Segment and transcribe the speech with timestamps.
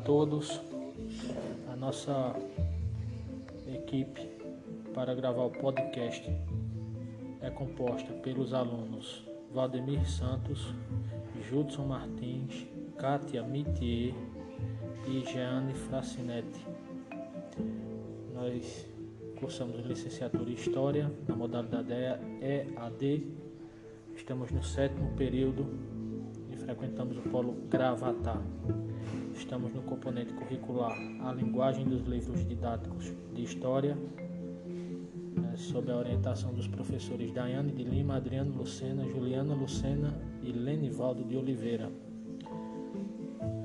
[0.00, 0.60] todos.
[1.72, 2.34] A nossa
[3.66, 4.28] equipe
[4.94, 6.30] para gravar o podcast
[7.40, 10.74] é composta pelos alunos Valdemir Santos,
[11.48, 12.66] Judson Martins,
[12.98, 14.14] Kátia Mitier
[15.06, 16.66] e Jeane Fracinetti.
[18.34, 18.86] Nós
[19.38, 23.26] cursamos licenciatura em História na modalidade EAD.
[24.14, 25.66] Estamos no sétimo período
[26.52, 28.40] e frequentamos o polo Gravatar.
[29.40, 30.92] Estamos no componente curricular
[31.24, 37.82] A Linguagem dos Livros Didáticos de História, né, sob a orientação dos professores Daiane de
[37.82, 41.90] Lima, Adriano Lucena, Juliana Lucena e Lenivaldo de Oliveira.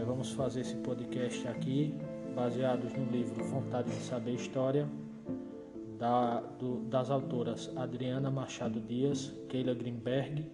[0.00, 1.94] É, vamos fazer esse podcast aqui
[2.34, 4.88] baseados no livro Vontade de Saber História,
[5.98, 10.50] da, do, das autoras Adriana Machado Dias, Keila Greenberg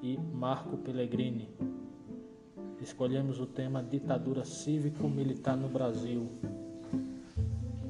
[0.00, 1.48] e Marco Pellegrini.
[2.80, 6.30] Escolhemos o tema Ditadura Cívico-Militar no Brasil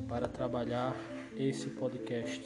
[0.09, 0.97] para trabalhar
[1.37, 2.43] esse podcast.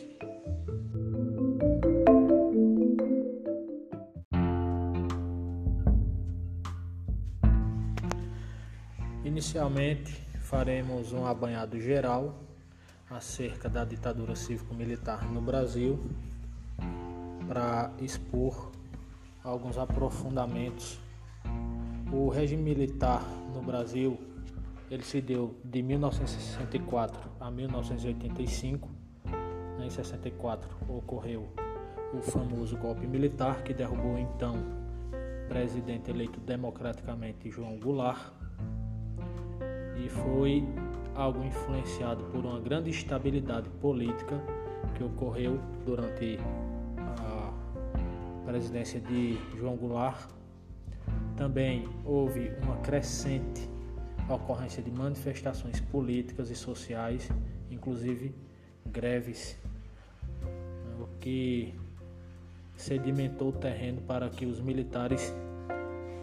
[9.24, 12.44] Inicialmente, faremos um apanhado geral
[13.10, 15.98] acerca da ditadura cívico-militar no Brasil
[17.48, 18.70] para expor
[19.42, 21.03] alguns aprofundamentos.
[22.16, 24.16] O regime militar no Brasil
[24.88, 28.88] ele se deu de 1964 a 1985.
[29.84, 31.48] Em 64 ocorreu
[32.16, 34.54] o famoso golpe militar que derrubou então
[35.48, 38.32] presidente eleito democraticamente João Goulart
[39.96, 40.64] e foi
[41.16, 44.40] algo influenciado por uma grande instabilidade política
[44.94, 46.38] que ocorreu durante
[47.18, 47.52] a
[48.46, 50.28] presidência de João Goulart.
[51.36, 53.68] Também houve uma crescente
[54.28, 57.28] ocorrência de manifestações políticas e sociais,
[57.70, 58.34] inclusive
[58.86, 59.56] greves,
[61.00, 61.74] o que
[62.76, 65.34] sedimentou o terreno para que os militares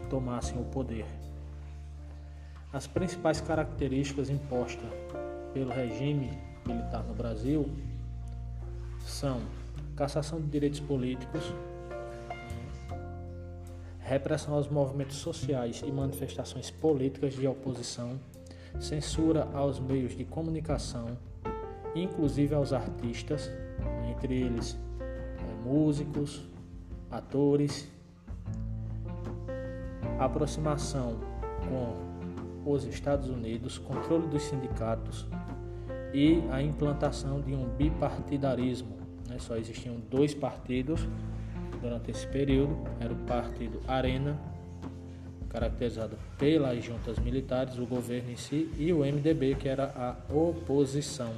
[0.09, 1.05] tomassem o poder.
[2.73, 4.89] As principais características impostas
[5.53, 6.31] pelo regime
[6.65, 7.69] militar no Brasil
[8.99, 9.41] são
[9.95, 11.53] cassação de direitos políticos,
[14.11, 18.19] repressão aos movimentos sociais e manifestações políticas de oposição,
[18.77, 21.17] censura aos meios de comunicação,
[21.95, 23.49] inclusive aos artistas,
[24.09, 26.41] entre eles é, músicos,
[27.09, 27.89] atores,
[30.19, 31.17] aproximação
[31.69, 35.25] com os Estados Unidos, controle dos sindicatos
[36.13, 38.97] e a implantação de um bipartidarismo.
[39.29, 39.39] Né?
[39.39, 41.07] Só existiam dois partidos
[41.81, 44.39] durante esse período: era o Partido Arena,
[45.49, 51.33] caracterizado pelas juntas militares, o governo em si, e o MDB, que era a oposição.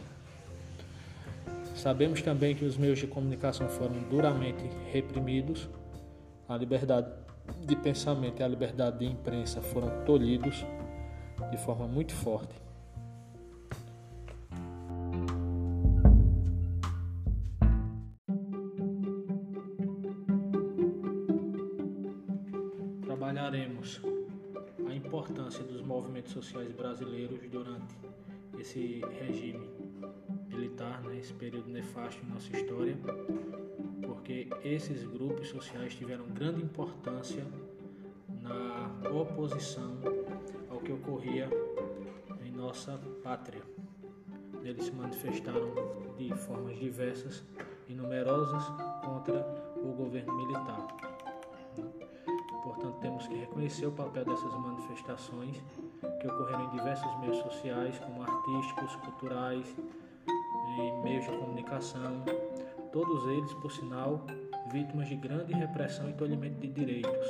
[1.76, 5.68] Sabemos também que os meios de comunicação foram duramente reprimidos,
[6.48, 7.12] a liberdade
[7.66, 10.66] de pensamento e a liberdade de imprensa foram tolhidos
[11.50, 12.63] de forma muito forte.
[24.88, 27.96] A importância dos movimentos sociais brasileiros durante
[28.60, 29.70] esse regime
[30.48, 32.98] militar, né, esse período nefasto em nossa história,
[34.06, 37.46] porque esses grupos sociais tiveram grande importância
[38.42, 39.98] na oposição
[40.84, 41.50] que ocorria
[42.44, 43.62] em nossa pátria.
[44.64, 45.74] Eles se manifestaram
[46.18, 47.44] de formas diversas
[47.88, 48.64] e numerosas
[49.04, 49.46] contra
[49.78, 51.03] o governo militar.
[53.34, 55.58] Que reconhecer o papel dessas manifestações
[56.22, 59.76] que ocorreram em diversos meios sociais, como artísticos, culturais,
[60.78, 62.24] em meios de comunicação,
[62.92, 64.24] todos eles, por sinal,
[64.72, 67.28] vítimas de grande repressão e tolhimento de direitos.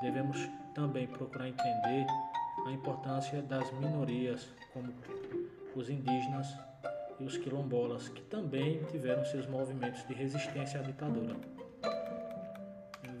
[0.00, 2.06] Devemos também procurar entender
[2.66, 4.90] a importância das minorias, como
[5.76, 6.56] os indígenas
[7.20, 11.36] e os quilombolas, que também tiveram seus movimentos de resistência à ditadura.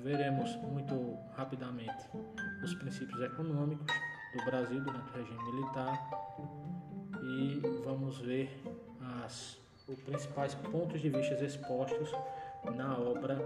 [0.02, 2.08] Veremos muito rapidamente
[2.62, 3.86] os princípios econômicos
[4.34, 6.10] do Brasil durante o regime militar
[7.22, 8.62] e vamos ver
[9.24, 9.58] as,
[9.88, 12.10] os principais pontos de vista expostos
[12.74, 13.36] na obra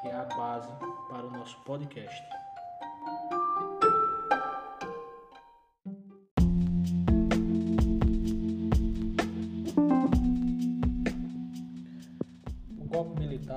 [0.00, 0.72] que é a base
[1.08, 2.22] para o nosso podcast.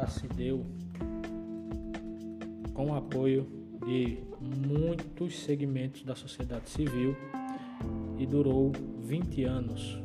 [0.09, 0.65] se deu
[2.79, 3.45] com o apoio
[3.85, 7.13] de muitos segmentos da sociedade civil
[8.17, 8.71] e durou
[9.01, 10.01] 20 anos.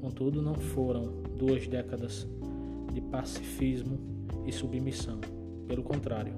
[0.00, 2.26] Contudo, não foram duas décadas
[2.92, 3.96] de pacifismo
[4.44, 5.20] e submissão.
[5.68, 6.34] Pelo contrário,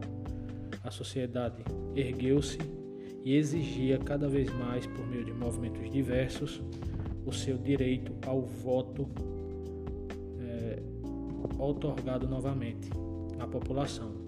[0.84, 1.64] a sociedade
[1.96, 2.58] ergueu-se
[3.24, 6.60] e exigia cada vez mais, por meio de movimentos diversos,
[7.24, 9.08] o seu direito ao voto
[10.38, 10.82] é,
[11.58, 12.90] otorgado novamente
[13.38, 14.19] à população.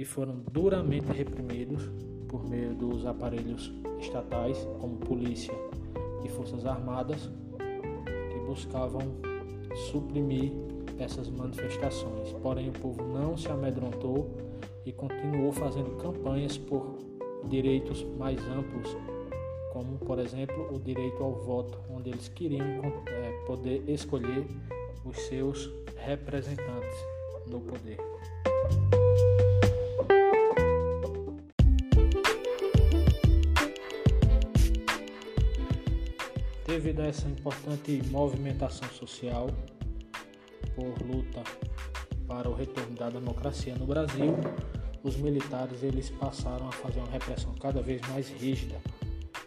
[0.00, 1.90] E foram duramente reprimidos
[2.26, 3.70] por meio dos aparelhos
[4.00, 5.52] estatais, como polícia
[6.24, 7.30] e forças armadas,
[8.30, 9.02] que buscavam
[9.90, 10.52] suprimir
[10.98, 12.32] essas manifestações.
[12.42, 14.38] Porém, o povo não se amedrontou
[14.86, 16.96] e continuou fazendo campanhas por
[17.50, 18.96] direitos mais amplos,
[19.70, 24.46] como, por exemplo, o direito ao voto, onde eles queriam é, poder escolher
[25.04, 26.96] os seus representantes
[27.50, 27.98] no poder.
[36.82, 39.48] Devido a essa importante movimentação social
[40.74, 41.42] por luta
[42.26, 44.34] para o retorno da democracia no Brasil,
[45.02, 48.80] os militares eles passaram a fazer uma repressão cada vez mais rígida,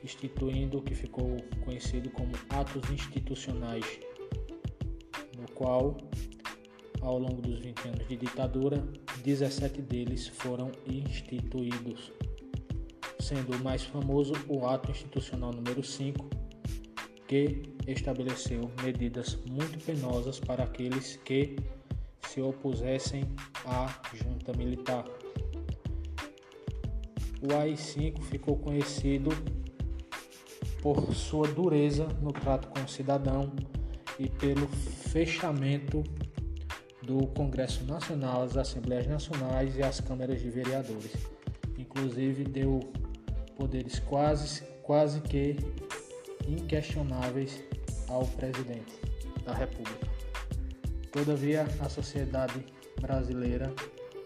[0.03, 3.99] instituindo o que ficou conhecido como atos institucionais,
[5.35, 5.97] no qual,
[7.01, 8.87] ao longo dos 20 anos de ditadura,
[9.23, 12.11] 17 deles foram instituídos,
[13.19, 16.42] sendo o mais famoso o ato institucional número 5,
[17.33, 21.55] que estabeleceu medidas muito penosas para aqueles que
[22.27, 23.23] se opusessem
[23.65, 25.03] à junta militar.
[27.41, 29.31] O AI-5 ficou conhecido
[30.79, 33.51] por sua dureza no trato com o cidadão
[34.19, 36.03] e pelo fechamento
[37.01, 41.13] do Congresso Nacional, as Assembleias Nacionais e as câmaras de vereadores.
[41.79, 42.79] Inclusive deu
[43.55, 45.57] poderes quase, quase que
[46.47, 47.63] inquestionáveis
[48.07, 48.99] ao presidente
[49.45, 50.07] da República.
[51.11, 52.65] Todavia, a sociedade
[52.99, 53.73] brasileira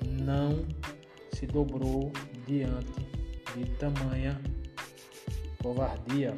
[0.04, 0.66] não
[1.34, 2.12] se dobrou
[2.46, 3.08] diante
[3.56, 4.40] de tamanha
[5.62, 6.38] covardia,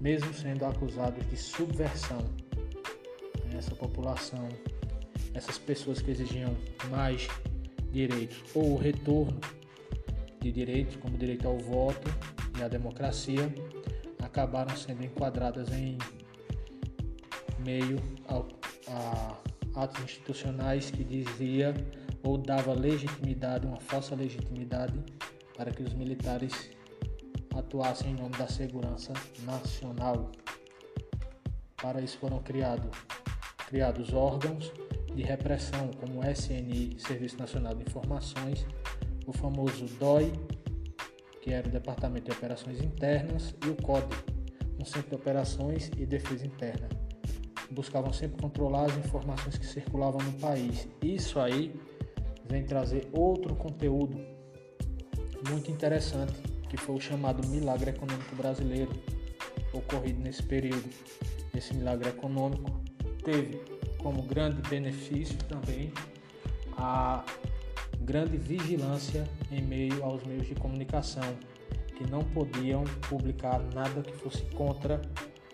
[0.00, 2.24] mesmo sendo acusados de subversão.
[3.56, 4.48] Essa população,
[5.34, 6.56] essas pessoas que exigiam
[6.90, 7.28] mais
[7.90, 9.40] direitos ou o retorno
[10.40, 12.08] de direitos, como direito ao voto
[12.58, 13.52] e à democracia,
[14.38, 15.98] acabaram sendo enquadradas em
[17.58, 18.46] meio ao,
[18.86, 19.36] a
[19.82, 21.74] atos institucionais que dizia
[22.22, 24.94] ou dava legitimidade, uma falsa legitimidade
[25.56, 26.70] para que os militares
[27.52, 29.12] atuassem em nome da segurança
[29.42, 30.30] nacional.
[31.82, 32.88] Para isso foram criado,
[33.66, 34.72] criados órgãos
[35.16, 38.64] de repressão como o SNI, Serviço Nacional de Informações,
[39.26, 40.32] o famoso DOI,
[41.48, 44.14] que era o Departamento de Operações Internas, e o CODE,
[44.78, 46.86] um Centro de Operações e Defesa Interna.
[47.70, 50.86] Buscavam sempre controlar as informações que circulavam no país.
[51.02, 51.74] Isso aí
[52.50, 54.20] vem trazer outro conteúdo
[55.48, 56.34] muito interessante,
[56.68, 58.92] que foi o chamado milagre econômico brasileiro,
[59.72, 60.84] ocorrido nesse período.
[61.56, 62.70] Esse milagre econômico
[63.24, 63.58] teve
[64.02, 65.90] como grande benefício também
[66.76, 67.24] a
[68.00, 71.36] grande vigilância em meio aos meios de comunicação,
[71.96, 75.00] que não podiam publicar nada que fosse contra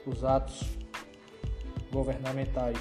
[0.06, 0.62] os atos
[1.90, 2.78] governamentais.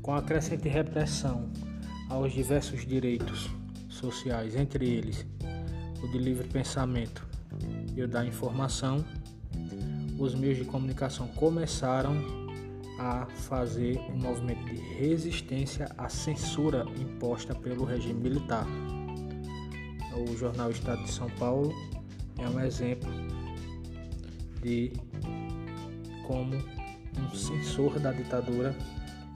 [0.00, 1.50] Com a crescente repressão
[2.10, 3.50] aos diversos direitos
[3.88, 5.26] sociais, entre eles
[6.02, 7.33] o de livre pensamento
[7.96, 9.04] e o da informação,
[10.18, 12.16] os meios de comunicação começaram
[12.98, 18.66] a fazer um movimento de resistência à censura imposta pelo regime militar.
[20.28, 21.74] O jornal Estado de São Paulo
[22.38, 23.10] é um exemplo
[24.62, 24.92] de
[26.26, 28.74] como um censor da ditadura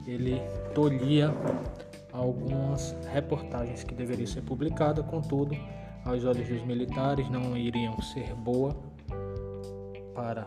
[0.07, 0.41] ele
[0.73, 1.31] tolhia
[2.11, 5.55] algumas reportagens que deveriam ser publicadas, contudo,
[6.09, 8.75] aos olhos dos militares não iriam ser boa
[10.13, 10.45] para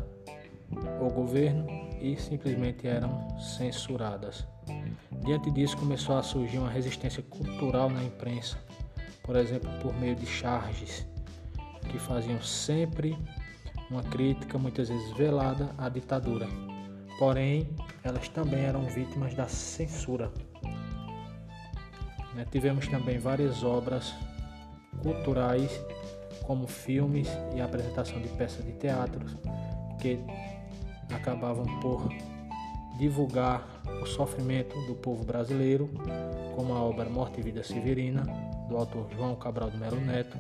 [1.00, 1.66] o governo
[2.00, 4.47] e simplesmente eram censuradas.
[5.25, 8.59] Diante disso começou a surgir uma resistência cultural na imprensa,
[9.23, 11.07] por exemplo, por meio de charges
[11.88, 13.16] que faziam sempre
[13.90, 16.49] uma crítica, muitas vezes velada, à ditadura
[17.23, 17.69] porém
[18.02, 20.33] elas também eram vítimas da censura.
[22.35, 22.45] Né?
[22.50, 24.12] Tivemos também várias obras
[25.02, 25.71] culturais,
[26.42, 29.25] como filmes e apresentação de peças de teatro,
[30.00, 30.18] que
[31.12, 32.09] acabavam por
[32.99, 33.66] divulgar
[34.02, 35.88] o sofrimento do povo brasileiro,
[36.56, 38.23] como a obra Morte e Vida Severina,
[38.68, 40.37] do autor João Cabral de Melo Neto,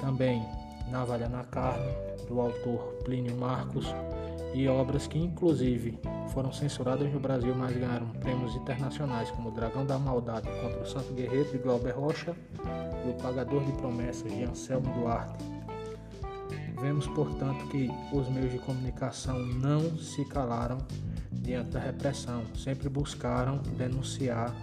[0.00, 0.42] também
[0.90, 1.92] Navalha na Carne,
[2.28, 3.86] do autor Plínio Marcos,
[4.52, 5.98] e obras que inclusive
[6.32, 11.12] foram censuradas no Brasil, mas ganharam prêmios internacionais, como Dragão da Maldade contra o Santo
[11.12, 12.34] Guerreiro de Glauber Rocha
[13.06, 15.44] e O Pagador de Promessas de Anselmo Duarte.
[16.80, 20.78] Vemos, portanto, que os meios de comunicação não se calaram
[21.30, 24.54] diante da repressão, sempre buscaram denunciar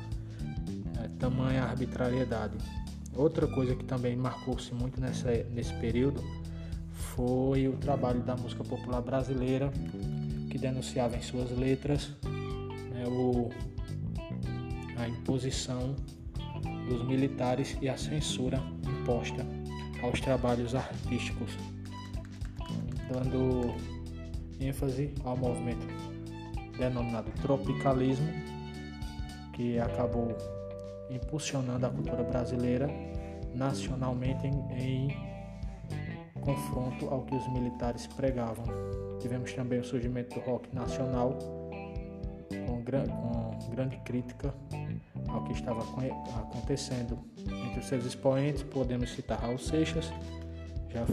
[1.03, 2.57] é, tamanha arbitrariedade.
[3.15, 6.23] Outra coisa que também marcou-se muito nessa, nesse período
[7.17, 9.71] foi o trabalho da música popular brasileira,
[10.51, 12.11] que denunciava em suas letras
[12.91, 13.49] né, o,
[14.95, 15.95] a imposição
[16.87, 19.43] dos militares e a censura imposta
[20.03, 21.57] aos trabalhos artísticos,
[23.11, 23.73] dando
[24.59, 25.87] ênfase ao movimento
[26.77, 28.27] denominado tropicalismo,
[29.53, 30.37] que acabou
[31.09, 32.87] impulsionando a cultura brasileira
[33.55, 35.26] nacionalmente em, em
[36.47, 38.63] confronto ao que os militares pregavam.
[39.19, 41.37] Tivemos também o surgimento do rock nacional,
[42.65, 44.53] com, gran com grande crítica
[45.27, 45.81] ao que estava
[46.39, 47.19] acontecendo.
[47.37, 50.09] Entre os seus expoentes podemos citar Raul Seixas,
[50.89, 51.05] já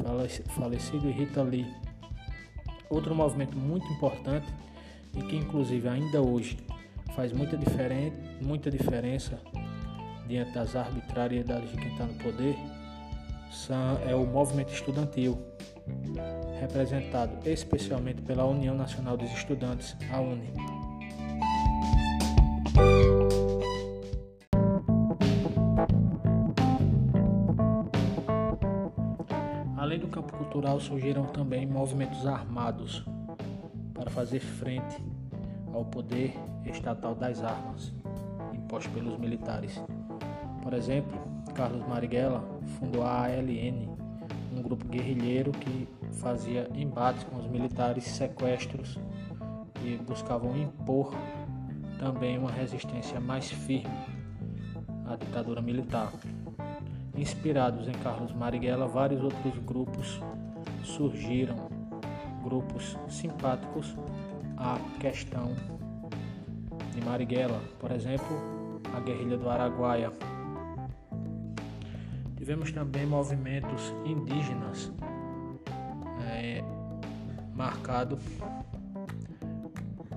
[0.55, 1.67] falecido, e Rita Lee.
[2.89, 4.47] Outro movimento muito importante
[5.17, 6.57] e que inclusive ainda hoje
[7.17, 9.41] faz muita, diferen muita diferença
[10.29, 12.57] diante das arbitrariedades de quem está no poder
[14.07, 15.39] é o movimento estudantil,
[16.61, 20.53] representado especialmente pela União Nacional dos Estudantes, a UNE.
[29.77, 33.05] Além do campo cultural, surgiram também movimentos armados
[33.93, 35.05] para fazer frente
[35.73, 36.35] ao poder
[36.65, 37.93] estatal das armas
[38.53, 39.83] imposto pelos militares.
[40.63, 42.43] Por exemplo, Carlos Marighella
[42.79, 43.89] fundou a ALN,
[44.53, 48.99] um grupo guerrilheiro que fazia embates com os militares, sequestros
[49.85, 51.15] e buscavam impor
[51.99, 53.95] também uma resistência mais firme
[55.07, 56.13] à ditadura militar.
[57.17, 60.21] Inspirados em Carlos Marighella, vários outros grupos
[60.83, 61.69] surgiram,
[62.43, 63.97] grupos simpáticos
[64.57, 65.55] à questão
[66.93, 70.13] de Marighella, por exemplo, a guerrilha do Araguaia,
[72.45, 74.93] Tivemos também movimentos indígenas
[76.31, 76.63] é,
[77.55, 78.19] marcado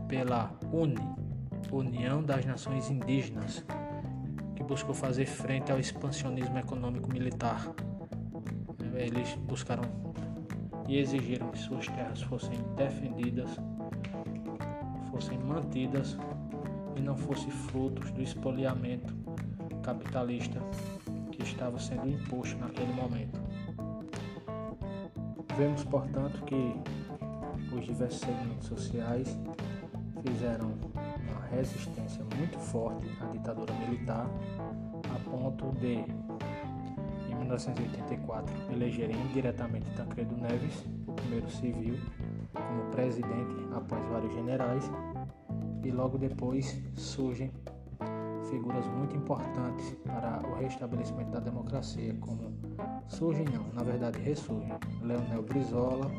[0.10, 1.00] pela UNI,
[1.72, 3.64] União das Nações Indígenas,
[4.58, 7.66] que buscou fazer frente ao expansionismo econômico militar.
[8.94, 9.86] Eles buscaram
[10.86, 13.52] e exigiram que suas terras fossem defendidas,
[15.12, 16.18] fossem mantidas
[16.94, 19.16] e não fossem frutos do espoliamento
[19.82, 20.60] capitalista
[21.48, 23.40] estava sendo imposto naquele momento.
[25.58, 26.76] Vemos, portanto, que
[27.76, 29.38] os diversos segmentos sociais
[30.26, 30.72] fizeram
[31.30, 34.28] uma resistência muito forte à ditadura militar,
[35.10, 36.04] a ponto de,
[37.30, 41.98] em 1984, elegerem indiretamente Tancredo Neves, o primeiro civil,
[42.54, 44.92] como presidente após vários generais,
[45.84, 47.52] e logo depois surgem
[48.50, 52.54] figuras muito importantes para o restabelecimento da democracia, como
[53.08, 56.12] surgem não, na verdade ressurgem, Leonel Brizola,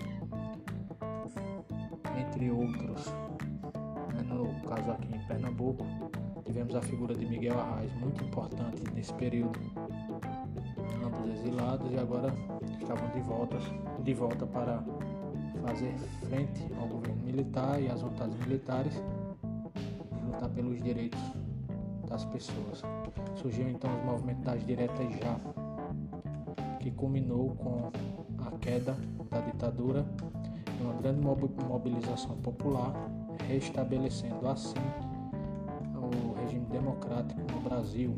[2.16, 3.06] entre outros.
[4.12, 5.84] Né, no caso aqui em Pernambuco,
[6.44, 9.58] tivemos a figura de Miguel Arraes, muito importante nesse período,
[11.04, 12.32] ambos exilados e agora
[12.80, 13.56] estavam de volta,
[14.02, 14.84] de volta para
[15.66, 15.92] fazer
[16.28, 19.02] frente ao governo militar e às vontades militares
[20.12, 21.20] e lutar pelos direitos
[22.08, 22.82] das pessoas.
[23.36, 25.36] Surgiu então os movimentos das diretas já,
[26.80, 27.90] que culminou com
[28.46, 28.96] a queda
[29.30, 30.06] da ditadura
[30.78, 32.92] e uma grande mobilização popular,
[33.46, 34.74] restabelecendo assim
[35.94, 38.14] o regime democrático no Brasil.